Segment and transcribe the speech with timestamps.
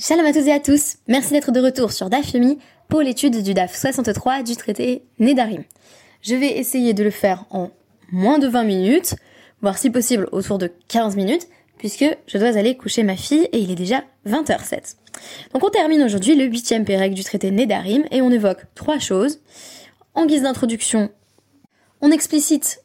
[0.00, 2.36] Shalom à tous et à tous, merci d'être de retour sur DAF
[2.88, 5.64] pour l'étude du DAF 63 du traité Nedarim.
[6.22, 7.72] Je vais essayer de le faire en
[8.12, 9.16] moins de 20 minutes,
[9.60, 11.48] voire si possible autour de 15 minutes,
[11.78, 14.94] puisque je dois aller coucher ma fille et il est déjà 20h07.
[15.52, 19.40] Donc on termine aujourd'hui le huitième pérec du traité Nedarim et on évoque trois choses.
[20.14, 21.10] En guise d'introduction,
[22.02, 22.84] on explicite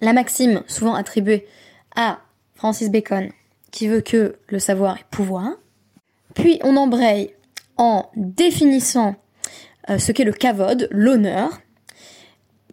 [0.00, 1.46] la maxime souvent attribuée
[1.94, 2.20] à
[2.54, 3.28] Francis Bacon
[3.70, 5.50] qui veut que le savoir est pouvoir.
[6.34, 7.34] Puis on embraye
[7.76, 9.16] en définissant
[9.90, 11.60] euh, ce qu'est le kavod, l'honneur.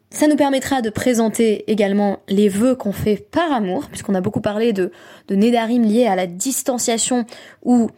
[0.09, 4.41] Ça nous permettra de présenter également les vœux qu'on fait par amour, puisqu'on a beaucoup
[4.41, 4.91] parlé de,
[5.29, 7.25] de nédarim liés à la distanciation
[7.63, 7.89] ou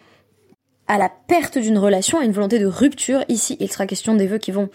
[0.87, 3.23] à la perte d'une relation, à une volonté de rupture.
[3.29, 4.69] Ici, il sera question des vœux qui vont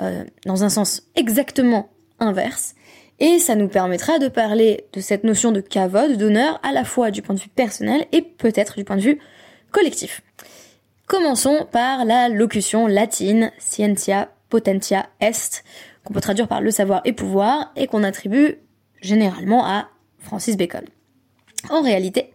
[0.00, 1.88] euh, dans un sens exactement
[2.20, 2.74] inverse.
[3.20, 7.10] Et ça nous permettra de parler de cette notion de kavod, d'honneur, à la fois
[7.10, 9.18] du point de vue personnel et peut-être du point de vue
[9.74, 10.22] collectif.
[11.08, 15.64] Commençons par la locution latine scientia potentia est,
[16.04, 18.58] qu'on peut traduire par le savoir et pouvoir, et qu'on attribue
[19.02, 19.88] généralement à
[20.20, 20.84] Francis Bacon.
[21.70, 22.30] En réalité,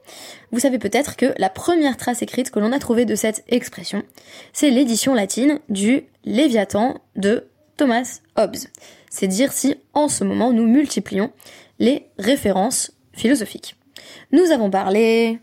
[0.52, 4.04] vous savez peut-être que la première trace écrite que l'on a trouvée de cette expression,
[4.52, 8.58] c'est l'édition latine du Léviathan de Thomas Hobbes.
[9.10, 11.32] C'est dire si en ce moment nous multiplions
[11.80, 13.78] les références philosophiques.
[14.34, 15.40] Nous avons parlé,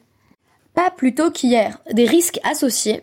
[0.76, 3.02] pas plus tôt qu'hier, des risques associés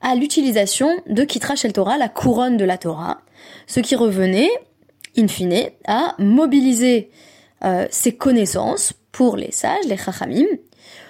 [0.00, 3.20] à l'utilisation de Kitra Shel Torah, la couronne de la Torah,
[3.66, 4.50] ce qui revenait,
[5.18, 7.10] in fine, à mobiliser
[7.62, 10.46] euh, ses connaissances pour les sages, les chachamim,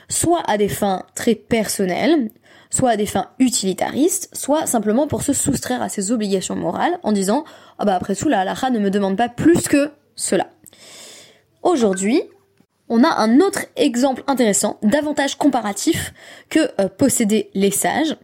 [0.09, 2.31] soit à des fins très personnelles,
[2.71, 7.13] soit à des fins utilitaristes, soit simplement pour se soustraire à ses obligations morales en
[7.13, 7.45] disant
[7.79, 10.49] ah bah après tout la halakha ne me demande pas plus que cela.
[11.63, 12.21] Aujourd'hui,
[12.91, 16.13] on a un autre exemple intéressant d'avantage comparatif
[16.51, 18.17] que euh, posséder les sages,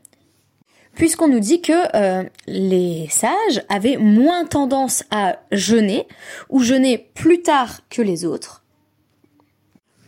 [0.94, 6.06] puisqu'on nous dit que euh, les sages avaient moins tendance à jeûner
[6.50, 8.64] ou jeûner plus tard que les autres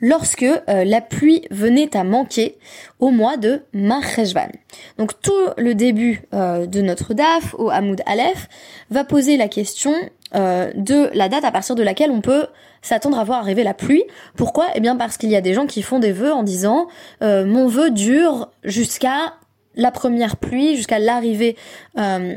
[0.01, 2.57] lorsque euh, la pluie venait à manquer
[3.01, 4.51] au mois de Marcheshvan.
[4.97, 8.49] Donc tout le début de notre DAF au Hamoud Aleph
[8.91, 9.93] va poser la question
[10.35, 12.47] de la date à partir de laquelle on peut
[12.83, 14.05] s'attendre à voir arriver la pluie.
[14.37, 14.67] Pourquoi?
[14.75, 16.89] Eh bien parce qu'il y a des gens qui font des vœux en disant
[17.21, 19.33] mon vœu dure jusqu'à
[19.79, 21.57] la première pluie jusqu'à l'arrivée
[21.99, 22.37] euh,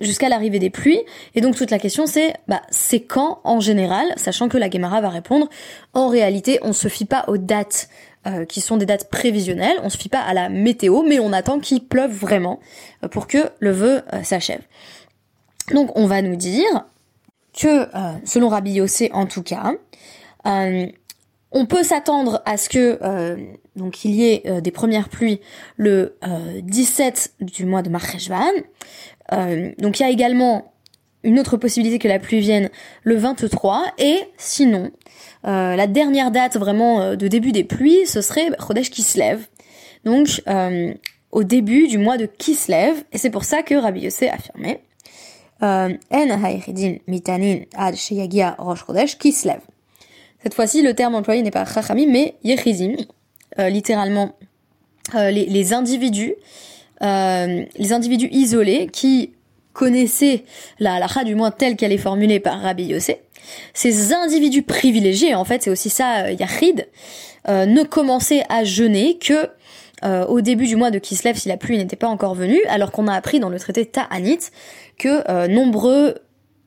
[0.00, 1.00] jusqu'à l'arrivée des pluies.
[1.34, 5.00] Et donc toute la question c'est bah c'est quand en général, sachant que la Gemara
[5.00, 5.48] va répondre
[5.94, 7.88] en réalité on se fie pas aux dates
[8.26, 11.32] euh, qui sont des dates prévisionnelles, on se fie pas à la météo, mais on
[11.32, 12.60] attend qu'il pleuve vraiment
[13.02, 14.60] euh, pour que le vœu s'achève.
[15.72, 16.84] Donc on va nous dire
[17.60, 17.88] que
[18.24, 19.74] selon Rabbi Yossé en tout cas,
[21.52, 23.36] on peut s'attendre à ce que euh,
[23.76, 25.40] donc il y ait euh, des premières pluies
[25.76, 26.16] le
[26.62, 28.52] 17 euh, du mois de Marcheshvan.
[29.78, 30.72] donc il y a également
[31.22, 32.70] une autre possibilité que la pluie vienne
[33.02, 34.90] le 23 et sinon
[35.44, 39.46] la dernière date vraiment de début des pluies ce serait Chodesh Kislev.
[40.04, 40.42] Donc
[41.30, 44.82] au début du mois de Kislev et c'est pour ça que Rabbi Yossé affirmait
[45.60, 49.60] mitanin ad sheyagia rosh Chodesh Kislev.
[50.42, 52.96] Cette fois-ci, le terme employé n'est pas chachamim, mais yechizim,
[53.58, 54.32] euh, littéralement
[55.14, 56.34] euh, les, individus,
[57.02, 59.32] euh, les individus isolés qui
[59.72, 60.44] connaissaient
[60.78, 63.18] la halakha du moins telle qu'elle est formulée par Rabbi Yossé.
[63.74, 66.86] Ces individus privilégiés, en fait, c'est aussi ça, yachid,
[67.48, 69.48] ne commençaient à jeûner que
[70.02, 73.06] au début du mois de Kislev si la pluie n'était pas encore venue, alors qu'on
[73.06, 74.38] a appris dans le traité Ta'anit
[74.98, 76.14] que nombreux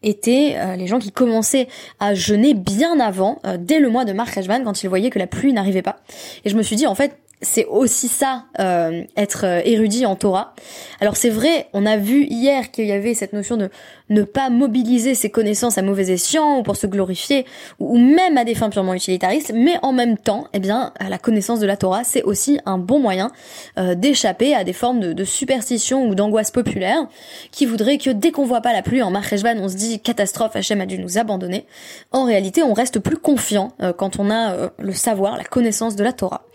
[0.04, 1.68] étaient euh, les gens qui commençaient
[2.00, 5.28] à jeûner bien avant, euh, dès le mois de Marc quand ils voyaient que la
[5.28, 5.98] pluie n'arrivait pas.
[6.46, 10.56] Et je me suis dit, en fait, c'est aussi ça, euh, être érudit en Torah.
[11.00, 13.70] Alors c'est vrai, on a vu hier qu'il y avait cette notion de
[14.10, 17.46] ne pas mobiliser ses connaissances à mauvais escient ou pour se glorifier
[17.80, 21.60] ou même à des fins purement utilitaristes, mais en même temps, eh bien, la connaissance
[21.60, 23.32] de la Torah, c'est aussi un bon moyen
[23.78, 27.08] euh, d'échapper à des formes de, superstition ou d'angoisse populaire
[27.52, 30.56] qui voudraient que dès qu'on voit pas la pluie en Marcheshvan, on se dit catastrophe,
[30.56, 31.66] Hachem a dû nous abandonner.
[32.12, 35.96] En réalité, on reste plus confiant euh, quand on a euh, le savoir, la connaissance
[35.96, 36.46] de la Torah.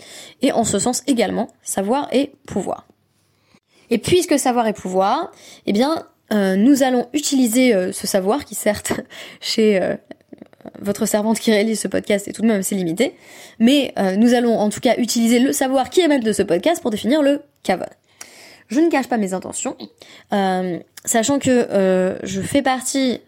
[0.42, 2.86] Et en ce sens également, savoir et pouvoir.
[3.90, 5.32] Et puisque savoir et pouvoir,
[5.66, 8.92] eh bien, euh, nous allons utiliser euh, ce savoir qui certes
[9.40, 9.96] chez euh,
[10.80, 13.14] votre servante qui réalise ce podcast est tout de même assez limité,
[13.58, 16.90] mais nous allons en tout cas utiliser le savoir qui émane de ce podcast pour
[16.90, 17.88] définir le kavod.
[18.66, 19.78] Je ne cache pas mes intentions,
[21.04, 23.20] sachant que je fais partie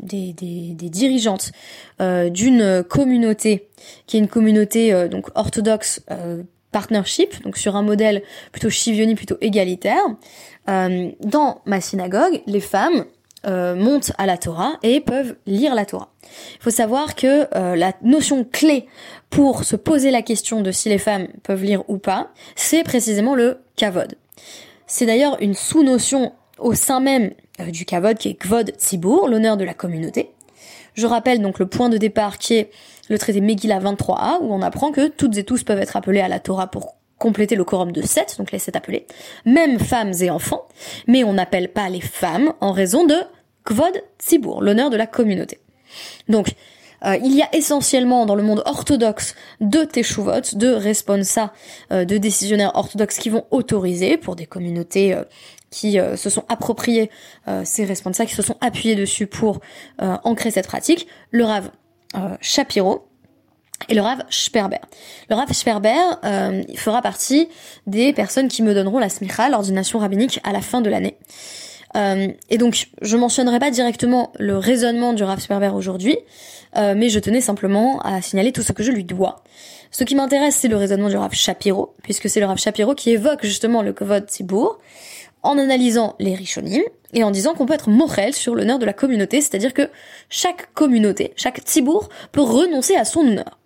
[0.00, 1.52] des, des, des, dirigeantes
[2.00, 3.68] d'une communauté
[4.06, 6.02] qui est une communauté donc orthodoxe
[6.74, 10.02] partnership, donc sur un modèle plutôt chivioni, plutôt égalitaire.
[10.68, 13.04] Euh, dans ma synagogue, les femmes
[13.46, 16.10] euh, montent à la Torah et peuvent lire la Torah.
[16.56, 18.86] Il faut savoir que euh, la notion clé
[19.30, 23.36] pour se poser la question de si les femmes peuvent lire ou pas, c'est précisément
[23.36, 24.16] le kavod.
[24.88, 27.30] C'est d'ailleurs une sous-notion au sein même
[27.60, 30.33] euh, du kavod qui est kvod tzibur, l'honneur de la communauté.
[30.94, 32.70] Je rappelle donc le point de départ qui est
[33.08, 36.28] le traité Megillah 23a, où on apprend que toutes et tous peuvent être appelés à
[36.28, 39.06] la Torah pour compléter le quorum de sept, donc les sept appelés,
[39.44, 40.66] même femmes et enfants,
[41.06, 43.14] mais on n'appelle pas les femmes en raison de
[43.64, 45.58] Kvod Tzibur, l'honneur de la communauté.
[46.28, 46.48] Donc,
[47.04, 51.52] euh, il y a essentiellement dans le monde orthodoxe de Teshuvot, de responsa,
[51.92, 55.24] euh, de décisionnaires orthodoxes qui vont autoriser pour des communautés euh,
[55.70, 57.10] qui se sont appropriées
[57.64, 59.58] ces responsa, qui se sont appuyés dessus pour
[59.98, 61.68] ancrer cette pratique, le Rav
[62.40, 63.08] Shapiro,
[63.88, 64.78] et le Rav Sperber.
[65.28, 67.48] Le Rav Sperber euh, fera partie
[67.86, 71.16] des personnes qui me donneront la smicha, l'ordination rabbinique, à la fin de l'année.
[71.96, 76.18] Euh, et donc, je mentionnerai pas directement le raisonnement du Rav Sperber aujourd'hui,
[76.76, 79.44] euh, mais je tenais simplement à signaler tout ce que je lui dois.
[79.90, 83.10] Ce qui m'intéresse, c'est le raisonnement du Rav Shapiro, puisque c'est le Rav Shapiro qui
[83.10, 84.78] évoque justement le Kovod Tzibour,
[85.42, 86.82] en analysant les Rishonim,
[87.12, 89.88] et en disant qu'on peut être morel sur l'honneur de la communauté, c'est-à-dire que
[90.28, 93.58] chaque communauté, chaque Tzibour, peut renoncer à son honneur.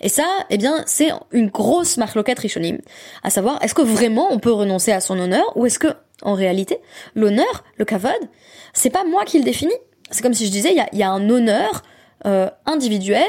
[0.00, 2.78] Et ça, eh bien, c'est une grosse marloquette rishonim.
[3.22, 5.88] À savoir, est-ce que vraiment on peut renoncer à son honneur ou est-ce que,
[6.22, 6.78] en réalité,
[7.14, 8.12] l'honneur, le kavod,
[8.72, 9.74] c'est pas moi qui le définis.
[10.10, 11.82] C'est comme si je disais, il y a, un honneur
[12.26, 13.26] euh, individuel,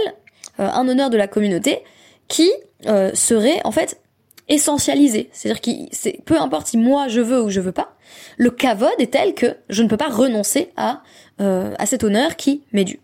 [0.59, 1.83] euh, un honneur de la communauté
[2.27, 2.51] qui
[2.85, 3.99] euh, serait en fait
[4.47, 5.29] essentialisé.
[5.33, 7.95] C'est-à-dire que peu importe si moi je veux ou je veux pas,
[8.37, 11.01] le kavod est tel que je ne peux pas renoncer à,
[11.39, 12.99] à cet honneur qui m'est dû.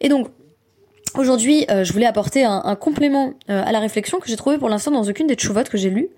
[0.00, 0.28] Et donc,
[1.16, 4.68] Aujourd'hui, euh, je voulais apporter un, complément euh, à la réflexion que j'ai trouvé pour
[4.68, 6.08] l'instant dans aucune des tchouvotes que j'ai lues,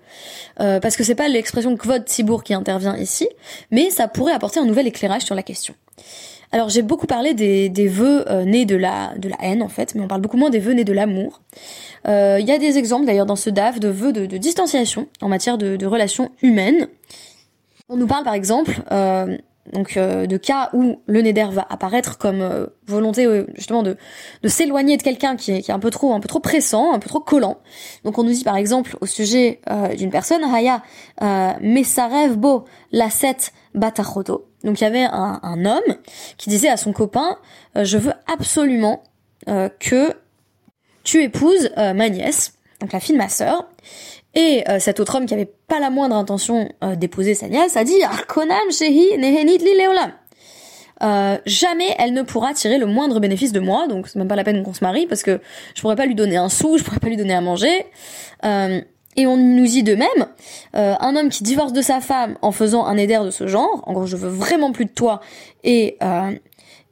[0.59, 3.29] euh, parce que c'est pas l'expression kvod tibour qui intervient ici,
[3.69, 5.75] mais ça pourrait apporter un nouvel éclairage sur la question.
[6.51, 9.93] Alors j'ai beaucoup parlé des, des vœux nés de la de la haine en fait,
[9.93, 11.41] mais on parle beaucoup moins des vœux nés de l'amour.
[12.05, 15.27] Il y a des exemples d'ailleurs dans ce DAF de vœux de, de distanciation en
[15.27, 16.87] matière de, de relations humaines.
[17.89, 18.81] On nous parle par exemple
[19.73, 23.97] donc euh, de cas où le neder va apparaître comme euh, volonté euh, justement de,
[24.41, 26.93] de s'éloigner de quelqu'un qui est, qui est un peu trop un peu trop pressant,
[26.93, 27.57] un peu trop collant.
[28.03, 29.61] Donc on nous dit par exemple au sujet
[29.97, 30.81] d'une personne Haya
[31.61, 34.47] Mesarev Bo Laset Batachoto.
[34.63, 35.95] Donc il y avait un, un, homme
[36.37, 37.37] qui disait à son copain
[37.75, 39.03] je veux absolument
[39.45, 40.13] que
[41.03, 43.67] tu épouses ma nièce, donc la fille de ma sœur.
[44.37, 47.75] Et euh, cet autre homme qui avait pas la moindre intention euh, d'épouser sa nièce
[47.75, 50.11] a dit Arkonam shehi nehenit li leolam.
[51.01, 54.35] Euh, jamais elle ne pourra tirer le moindre bénéfice de moi, donc c'est même pas
[54.35, 55.41] la peine qu'on se marie parce que
[55.73, 57.85] je pourrais pas lui donner un sou, je pourrais pas lui donner à manger.
[58.43, 60.27] et on nous dit de même,
[60.73, 63.93] un homme qui divorce de sa femme en faisant un éder de ce genre, en
[63.93, 65.21] gros je veux vraiment plus de toi,
[65.63, 65.97] et,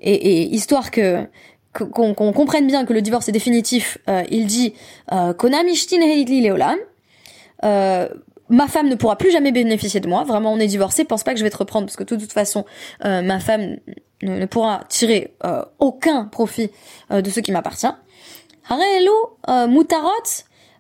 [0.01, 1.27] et histoire que
[1.74, 3.98] qu'on comprenne bien que le divorce est définitif,
[4.30, 4.74] il dit
[5.09, 6.77] Konam ishtin li leolam
[7.63, 8.07] euh,
[8.49, 10.23] ma femme ne pourra plus jamais bénéficier de moi.
[10.23, 11.05] Vraiment, on est divorcé.
[11.05, 12.65] Pense pas que je vais te reprendre parce que de toute façon,
[13.03, 13.77] euh, ma femme
[14.21, 16.69] ne, pourra tirer euh, aucun profit
[17.11, 17.87] de ce qui m'appartient.
[19.67, 20.09] mutarot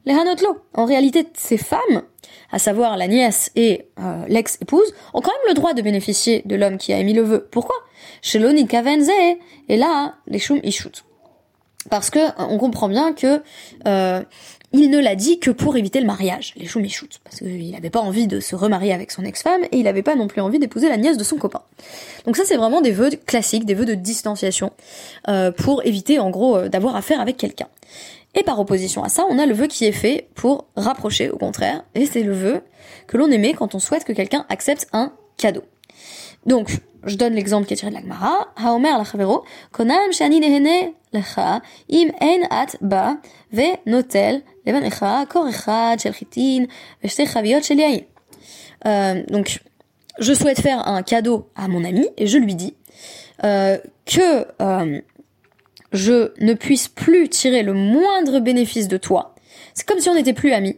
[0.05, 0.57] lehanotlo.
[0.73, 2.03] En réalité, ces femmes,
[2.51, 3.89] à savoir la nièce et
[4.27, 7.47] l'ex-épouse, ont quand même le droit de bénéficier de l'homme qui a émis le vœu.
[7.51, 7.75] Pourquoi?
[8.21, 9.09] Sheloni kavenze
[9.67, 11.03] et là, les choum ishut.
[11.89, 13.41] Parce que on comprend bien que
[14.77, 18.01] il ne l'a dit que pour éviter le mariage, les choumichoutes, parce qu'il n'avait pas
[18.01, 20.89] envie de se remarier avec son ex-femme et il n'avait pas non plus envie d'épouser
[20.89, 21.61] la nièce de son copain.
[22.25, 24.71] Donc ça c'est vraiment des vœux classiques, des vœux de distanciation
[25.27, 27.67] euh, pour éviter en gros euh, d'avoir affaire avec quelqu'un.
[28.37, 31.37] Et par opposition à ça, on a le vœu qui est fait pour rapprocher au
[31.37, 32.61] contraire, et c'est le vœu
[33.07, 35.63] que l'on émet quand on souhaite que quelqu'un accepte un cadeau.
[36.45, 38.47] Donc, je donne l'exemple qui est tiré de la Gemara.
[38.57, 39.27] Haomer la
[39.71, 43.17] konam shani nehene lecha im en at ba
[43.51, 46.01] ve notel levanecha kor echad
[47.03, 48.05] ve.
[48.85, 49.59] Euh, donc,
[50.19, 52.75] je souhaite faire un cadeau à mon ami et je lui dis
[53.43, 55.01] euh, que euh,
[55.91, 59.35] je ne puisse plus tirer le moindre bénéfice de toi.
[59.73, 60.77] C'est comme si on n'était plus amis.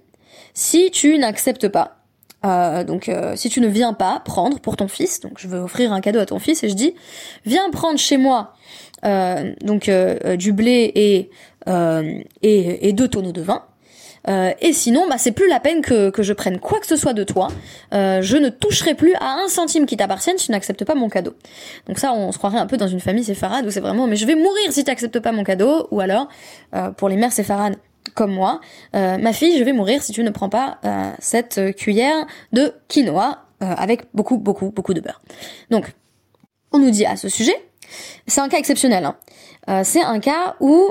[0.53, 1.96] Si tu n'acceptes pas
[2.45, 5.59] euh, donc euh, si tu ne viens pas prendre pour ton fils, donc je veux
[5.59, 6.93] offrir un cadeau à ton fils et je dis
[7.45, 8.53] viens prendre chez moi
[9.05, 9.89] euh, donc
[10.37, 11.29] du blé et,
[11.67, 13.63] et, et deux tonneaux de vin.
[14.27, 17.13] et sinon, bah, c'est plus la peine que, que je prenne quoi que ce soit
[17.13, 17.47] de toi.
[17.91, 21.33] je ne toucherai plus à un centime qui t'appartienne si tu n'acceptes pas mon cadeau.
[21.87, 24.15] Donc ça, on se croirait un peu dans une famille séfarade où c'est vraiment, mais
[24.15, 25.87] je vais mourir si tu n'acceptes pas mon cadeau.
[25.91, 26.27] Ou alors,
[26.97, 27.77] pour les mères séfarades
[28.13, 28.59] comme moi,
[28.93, 30.79] ma fille, je vais mourir si tu ne prends pas
[31.19, 35.21] cette cuillère de quinoa avec beaucoup, beaucoup, beaucoup de beurre.
[35.69, 35.93] Donc,
[36.71, 37.55] on nous dit à ce sujet,
[38.27, 39.05] c'est un cas exceptionnel.
[39.05, 39.83] Hein.
[39.83, 40.89] c'est un cas où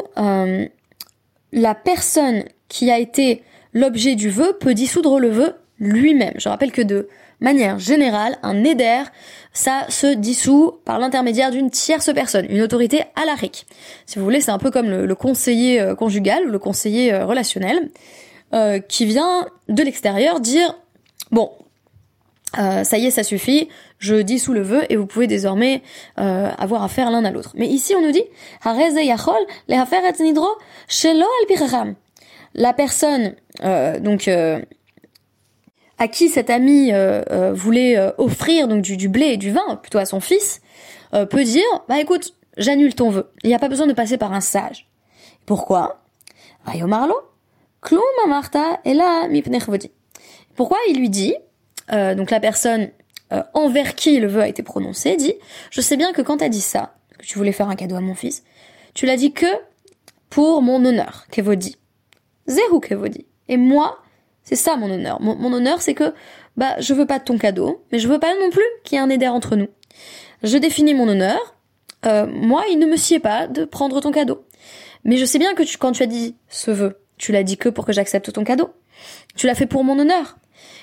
[1.52, 3.42] la personne qui a été
[3.72, 6.34] l'objet du vœu peut dissoudre le vœu lui-même.
[6.36, 7.08] Je rappelle que de
[7.40, 9.02] manière générale, un éder,
[9.52, 13.66] ça se dissout par l'intermédiaire d'une tierce personne, une autorité alarique.
[14.06, 17.24] Si vous voulez, c'est un peu comme le, conseiller euh, conjugal ou le conseiller euh,
[17.24, 17.90] relationnel,
[18.54, 20.76] euh, qui vient de l'extérieur dire,
[21.30, 21.50] bon,
[22.54, 25.82] ça y est, ça suffit, je dissous le vœu et vous pouvez désormais
[26.16, 27.52] avoir affaire l'un à l'autre.
[27.54, 28.22] Mais ici, on nous dit,
[32.54, 33.34] la personne,
[34.00, 34.30] donc
[35.98, 39.76] à qui cet ami euh, euh, voulait euh, offrir donc du, blé et du vin,
[39.76, 40.60] plutôt à son fils,
[41.30, 43.30] peut dire bah écoute, j'annule ton vœu.
[43.42, 44.86] Il n'y a pas besoin de passer par un sage.
[45.46, 46.02] Pourquoi?
[46.66, 47.14] Marlo,
[48.28, 49.26] Marta et là
[50.56, 51.34] Pourquoi il lui dit
[51.90, 52.90] donc la personne
[53.54, 55.34] envers qui le vœu a été prononcé dit
[55.70, 58.00] je sais bien que quand t'as dit ça que tu voulais faire un cadeau à
[58.00, 58.42] mon fils,
[58.92, 59.46] tu l'as dit que
[60.28, 61.78] pour mon honneur, Kevodi.
[62.46, 63.26] Zéhu Kevodi.
[63.48, 64.02] Et moi,
[64.46, 65.20] c'est ça mon honneur.
[65.20, 66.14] Mon, honneur, c'est que
[66.56, 68.98] bah je veux pas de ton cadeau, mais je veux pas non plus qu'il y
[68.98, 69.68] ait un éder entre nous.
[70.42, 71.56] Je définis mon honneur.
[72.06, 74.46] Euh, moi, il ne me sied pas de prendre ton cadeau.
[75.04, 77.56] Mais je sais bien que tu, quand tu as dit ce vœu, tu l'as dit
[77.56, 78.70] que pour que j'accepte ton cadeau.
[79.34, 80.38] Tu l'as fait pour mon honneur.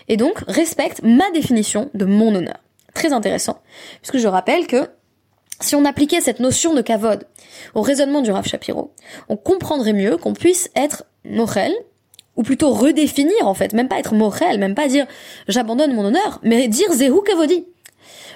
[0.09, 2.57] Et donc, respecte ma définition de mon honneur.
[2.93, 3.61] Très intéressant.
[4.01, 4.89] Puisque je rappelle que
[5.61, 7.25] si on appliquait cette notion de kavod
[7.73, 8.93] au raisonnement du Rav Shapiro,
[9.29, 11.73] on comprendrait mieux qu'on puisse être Nochel,
[12.35, 15.05] ou plutôt redéfinir en fait, même pas être moral, même pas dire
[15.47, 17.65] j'abandonne mon honneur, mais dire Zehu Kavodi.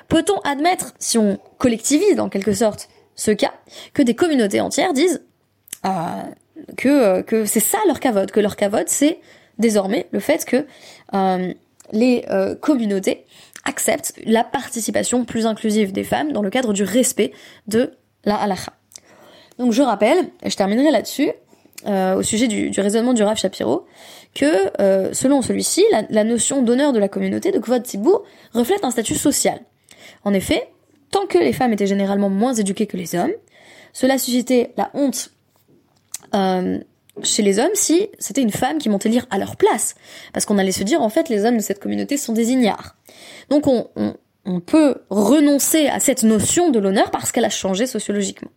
[0.07, 3.53] Peut-on admettre, si on collectivise en quelque sorte ce cas,
[3.93, 5.23] que des communautés entières disent
[5.85, 5.89] euh,
[6.77, 9.19] que, euh, que c'est ça leur kavod, que leur kavod c'est
[9.57, 10.65] désormais le fait que
[11.13, 11.53] euh,
[11.91, 12.25] les
[12.61, 13.25] communautés
[13.63, 17.31] acceptent la participation plus inclusive des femmes dans le cadre du respect
[17.67, 17.93] de
[18.25, 18.73] la halakha.
[19.57, 21.31] Donc je rappelle, et je terminerai là-dessus,
[21.85, 23.85] euh, au sujet du, raisonnement du Rav Shapiro,
[24.33, 28.89] que euh, selon celui-ci, la, notion d'honneur de la communauté de Kvod Tzibour reflète un
[28.89, 29.59] statut social.
[30.23, 30.69] En effet,
[31.11, 33.31] tant que les femmes étaient généralement moins éduquées que les hommes,
[33.93, 35.31] cela suscitait la honte
[36.33, 36.79] euh,
[37.21, 39.93] chez les hommes si c'était une femme qui montait lire à leur place,
[40.33, 42.95] parce qu'on allait se dire en fait les hommes de cette communauté sont des ignares.
[43.49, 43.87] Donc on,
[44.45, 48.49] on peut renoncer à cette notion de l'honneur parce qu'elle a changé sociologiquement.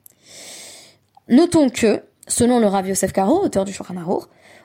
[1.28, 3.94] Notons que selon le Rav Yosef Karo, auteur du Shulchan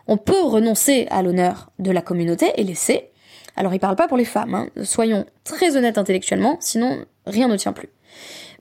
[0.08, 3.10] on peut renoncer à l'honneur de la communauté et laisser.
[3.56, 4.68] Alors il parle pas pour les femmes, hein.
[4.84, 7.90] soyons très honnêtes intellectuellement, sinon rien ne tient plus.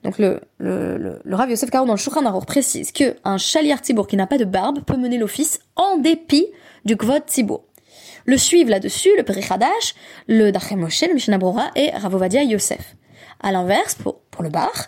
[0.03, 4.07] Donc le, le, Rav Yosef Karo dans le Shulchan Arour précise que un chaliar tibour
[4.07, 6.47] qui n'a pas de barbe peut mener l'office en dépit
[6.85, 7.63] du kvod tibour.
[8.25, 9.93] Le suivent là-dessus le Perichadash,
[10.27, 11.39] le Dachem Moshe, le Mishnah
[11.75, 12.95] et Ravovadia Yosef.
[13.41, 14.87] À l'inverse, pour, pour le bar,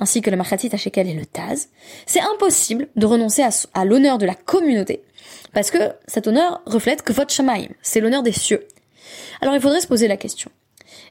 [0.00, 1.68] ainsi que le Machatit Shekel et le Taz,
[2.06, 3.42] c'est impossible de renoncer
[3.74, 5.02] à, l'honneur de la communauté,
[5.52, 8.66] parce que cet honneur reflète que votre Shamaim, c'est l'honneur des cieux.
[9.40, 10.50] Alors il faudrait se poser la question.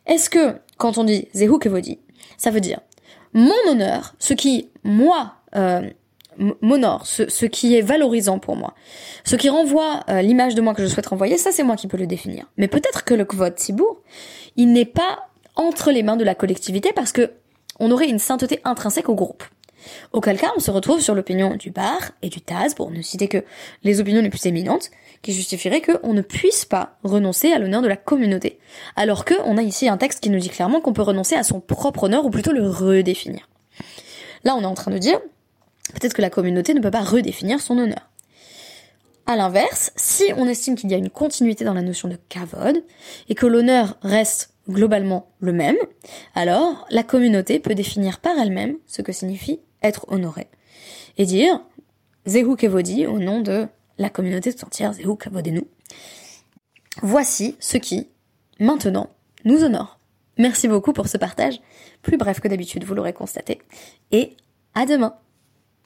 [0.05, 1.99] Est-ce que, quand on dit Zehu Kevodi,
[2.37, 2.79] ça veut dire
[3.33, 5.89] mon honneur, ce qui, moi, euh,
[6.61, 8.73] m'honore, ce, qui est valorisant pour moi,
[9.23, 11.87] ce qui renvoie euh, l'image de moi que je souhaite renvoyer, ça c'est moi qui
[11.87, 12.45] peux le définir.
[12.57, 14.01] Mais peut-être que le Kvod Tibour,
[14.55, 17.31] il n'est pas entre les mains de la collectivité parce que
[17.79, 19.43] on aurait une sainteté intrinsèque au groupe.
[20.11, 23.27] Auquel cas, on se retrouve sur l'opinion du Bar et du Taz, pour ne citer
[23.27, 23.43] que
[23.83, 24.91] les opinions les plus éminentes,
[25.21, 28.59] qui justifieraient qu'on ne puisse pas renoncer à l'honneur de la communauté.
[28.95, 31.43] Alors que, on a ici un texte qui nous dit clairement qu'on peut renoncer à
[31.43, 33.49] son propre honneur, ou plutôt le redéfinir.
[34.43, 35.19] Là, on est en train de dire,
[35.93, 38.09] peut-être que la communauté ne peut pas redéfinir son honneur.
[39.25, 42.83] À l'inverse, si on estime qu'il y a une continuité dans la notion de kavod,
[43.29, 45.75] et que l'honneur reste globalement le même,
[46.35, 50.47] alors la communauté peut définir par elle-même ce que signifie être honoré.
[51.17, 51.61] Et dire
[52.27, 53.67] Zehu Kevodi au nom de
[53.97, 55.15] la communauté tout entière, Zehu
[55.51, 55.67] nous.
[57.01, 58.09] Voici ce qui,
[58.59, 59.09] maintenant,
[59.45, 59.99] nous honore.
[60.37, 61.61] Merci beaucoup pour ce partage,
[62.01, 63.61] plus bref que d'habitude, vous l'aurez constaté,
[64.11, 64.35] et
[64.73, 65.15] à demain